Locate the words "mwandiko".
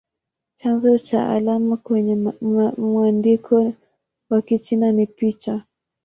2.77-3.57